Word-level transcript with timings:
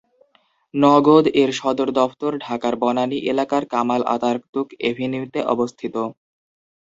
নগদ-এর 0.73 1.49
সদর 1.53 1.89
দফতর 1.91 2.31
ঢাকার 2.45 2.73
বনানী 2.81 3.17
এলাকার 3.31 3.63
কামাল 3.73 4.01
আতাতুর্ক 4.13 4.55
এভিনিউতে 4.89 5.39
অবস্থিত। 5.45 5.95